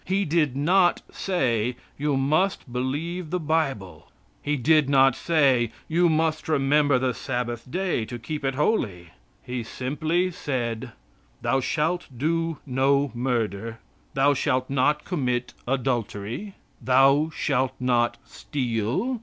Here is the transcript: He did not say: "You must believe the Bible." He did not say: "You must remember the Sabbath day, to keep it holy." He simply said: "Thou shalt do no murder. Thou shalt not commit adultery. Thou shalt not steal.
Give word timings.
He 0.03 0.25
did 0.25 0.55
not 0.57 1.03
say: 1.11 1.75
"You 1.95 2.17
must 2.17 2.73
believe 2.73 3.29
the 3.29 3.39
Bible." 3.39 4.11
He 4.41 4.55
did 4.57 4.89
not 4.89 5.15
say: 5.15 5.71
"You 5.87 6.09
must 6.09 6.49
remember 6.49 6.97
the 6.97 7.13
Sabbath 7.13 7.69
day, 7.69 8.05
to 8.05 8.17
keep 8.17 8.43
it 8.43 8.55
holy." 8.55 9.11
He 9.43 9.61
simply 9.61 10.31
said: 10.31 10.93
"Thou 11.43 11.59
shalt 11.59 12.07
do 12.17 12.57
no 12.65 13.11
murder. 13.13 13.77
Thou 14.15 14.33
shalt 14.33 14.71
not 14.71 15.05
commit 15.05 15.53
adultery. 15.67 16.55
Thou 16.81 17.29
shalt 17.35 17.73
not 17.79 18.17
steal. 18.25 19.19